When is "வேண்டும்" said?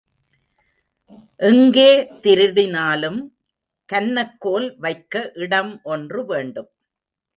6.25-6.71